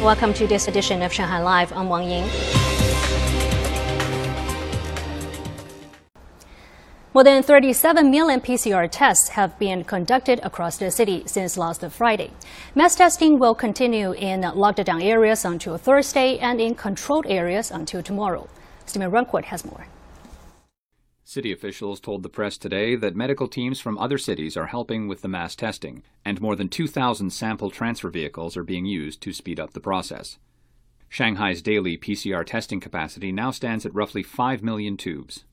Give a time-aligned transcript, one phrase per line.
[0.00, 1.74] Welcome to this edition of Shanghai Live.
[1.74, 2.24] I'm Wang Ying.
[7.12, 12.30] More than 37 million PCR tests have been conducted across the city since last Friday.
[12.74, 18.02] Mass testing will continue in locked down areas until Thursday and in controlled areas until
[18.02, 18.48] tomorrow.
[18.86, 19.86] Stephen Rancourt has more.
[21.30, 25.22] City officials told the press today that medical teams from other cities are helping with
[25.22, 29.60] the mass testing, and more than 2,000 sample transfer vehicles are being used to speed
[29.60, 30.40] up the process.
[31.08, 35.44] Shanghai's daily PCR testing capacity now stands at roughly 5 million tubes.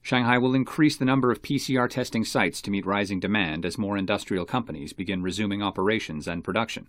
[0.00, 3.96] Shanghai will increase the number of PCR testing sites to meet rising demand as more
[3.96, 6.88] industrial companies begin resuming operations and production.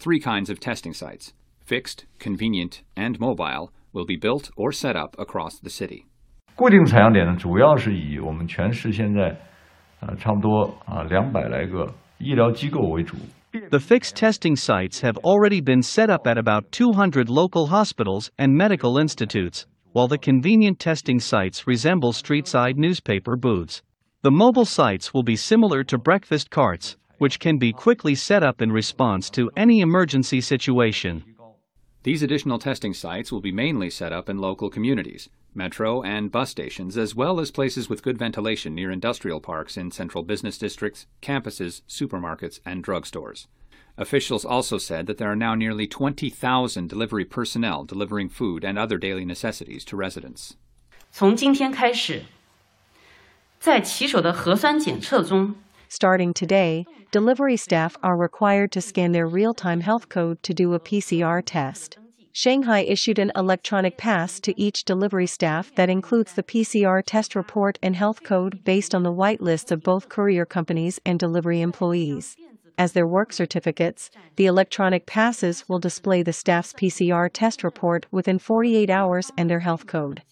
[0.00, 1.32] Three kinds of testing sites
[1.64, 6.06] fixed, convenient, and mobile will be built or set up across the city.
[6.57, 9.35] 固定采样点呢，主要是以我们全市现在，
[10.01, 13.17] 呃，差不多啊两百来个医疗机构为主。
[13.69, 18.97] The fixed testing sites have already been set up at about 200 local hospitals and medical
[18.97, 23.81] institutes, while the convenient testing sites resemble street-side newspaper booths.
[24.23, 28.61] The mobile sites will be similar to breakfast carts, which can be quickly set up
[28.61, 31.23] in response to any emergency situation.
[32.07, 36.49] These additional testing sites will be mainly set up in local communities, metro and bus
[36.49, 41.05] stations, as well as places with good ventilation near industrial parks in central business districts,
[41.21, 43.47] campuses, supermarkets, and drugstores.
[43.95, 48.97] Officials also said that there are now nearly 20,000 delivery personnel delivering food and other
[48.97, 50.55] daily necessities to residents.
[51.11, 52.23] 从今天开始，
[53.59, 55.55] 在骑手的核酸检测中
[55.90, 60.74] Starting today, delivery staff are required to scan their real time health code to do
[60.74, 61.96] a PCR test.
[62.32, 67.78] Shanghai issued an electronic pass to each delivery staff that includes the PCR test report
[67.82, 72.36] and health code based on the white lists of both courier companies and delivery employees.
[72.76, 78.38] As their work certificates, the electronic passes will display the staff's PCR test report within
[78.38, 80.22] 48 hours and their health code.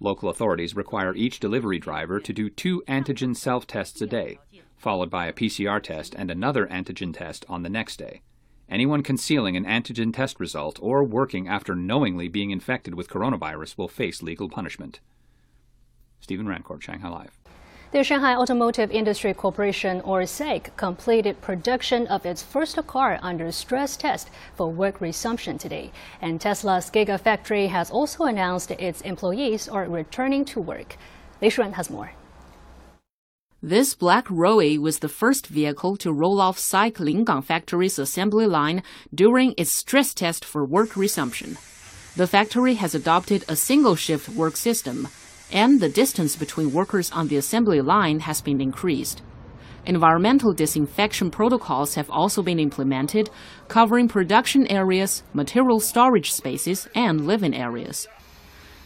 [0.00, 4.40] Local authorities require each delivery driver to do two antigen self tests a day,
[4.82, 8.20] followed by a PCR test and another antigen test on the next day.
[8.68, 13.86] Anyone concealing an antigen test result or working after knowingly being infected with coronavirus will
[13.86, 14.98] face legal punishment.
[16.20, 17.38] Stephen Rancourt, Shanghai Live.
[17.92, 23.96] The Shanghai Automotive Industry Corporation, or SAIC, completed production of its first car under stress
[23.96, 25.92] test for work resumption today.
[26.20, 30.96] And Tesla's Gigafactory has also announced its employees are returning to work.
[31.40, 32.12] Lei Shuan has more.
[33.64, 38.82] This black Roewe was the first vehicle to roll off SAIC Lingang factory's assembly line
[39.14, 41.56] during its stress test for work resumption.
[42.16, 45.06] The factory has adopted a single shift work system,
[45.52, 49.22] and the distance between workers on the assembly line has been increased.
[49.86, 53.30] Environmental disinfection protocols have also been implemented,
[53.68, 58.08] covering production areas, material storage spaces, and living areas.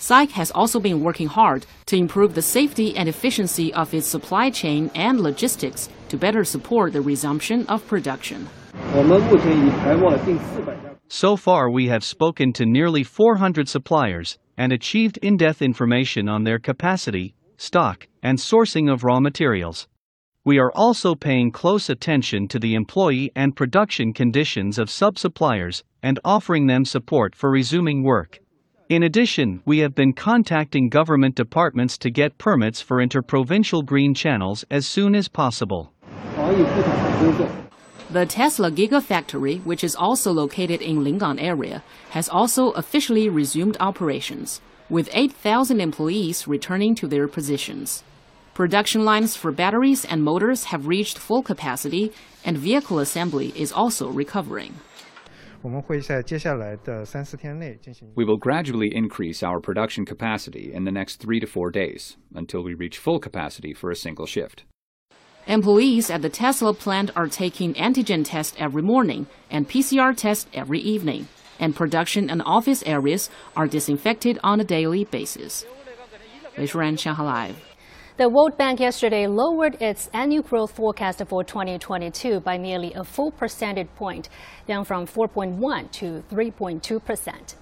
[0.00, 4.48] SAIC has also been working hard to improve the safety and efficiency of its supply
[4.48, 8.48] chain and logistics to better support the resumption of production.
[11.08, 16.44] So far, we have spoken to nearly 400 suppliers and achieved in depth information on
[16.44, 19.86] their capacity, stock, and sourcing of raw materials.
[20.46, 25.84] We are also paying close attention to the employee and production conditions of sub suppliers
[26.02, 28.40] and offering them support for resuming work.
[28.90, 34.64] In addition, we have been contacting government departments to get permits for interprovincial green channels
[34.68, 35.92] as soon as possible.
[38.10, 44.60] The Tesla Gigafactory, which is also located in Lingang area, has also officially resumed operations,
[44.88, 48.02] with 8,000 employees returning to their positions.
[48.54, 52.12] Production lines for batteries and motors have reached full capacity,
[52.44, 54.74] and vehicle assembly is also recovering.
[58.14, 62.62] We will gradually increase our production capacity in the next three to four days until
[62.62, 64.64] we reach full capacity for a single shift.
[65.46, 70.80] Employees at the Tesla plant are taking antigen tests every morning and PCR tests every
[70.80, 75.66] evening, and production and office areas are disinfected on a daily basis.
[76.56, 77.69] Wei Shuan, Shanghai Live.
[78.20, 83.30] The World Bank yesterday lowered its annual growth forecast for 2022 by nearly a full
[83.30, 84.28] percentage point,
[84.66, 87.54] down from 4.1 to 3.2 percent.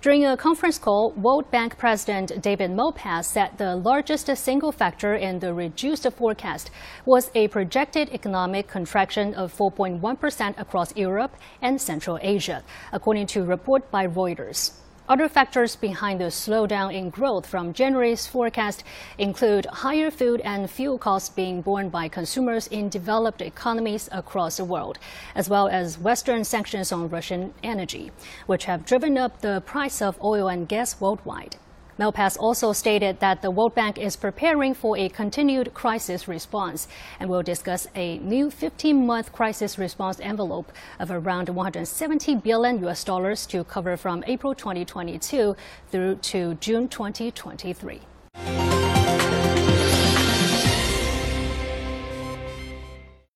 [0.00, 5.40] During a conference call, World Bank President David Malpass said the largest single factor in
[5.40, 6.70] the reduced forecast
[7.04, 12.62] was a projected economic contraction of 4.1% across Europe and Central Asia,
[12.92, 14.72] according to a report by Reuters.
[15.12, 18.82] Other factors behind the slowdown in growth from January's forecast
[19.18, 24.64] include higher food and fuel costs being borne by consumers in developed economies across the
[24.64, 24.98] world,
[25.34, 28.10] as well as Western sanctions on Russian energy,
[28.46, 31.56] which have driven up the price of oil and gas worldwide.
[32.02, 36.88] Malpass also stated that the World Bank is preparing for a continued crisis response
[37.20, 43.46] and will discuss a new 15-month crisis response envelope of around 170 billion US dollars
[43.46, 45.54] to cover from April 2022
[45.92, 48.00] through to June 2023.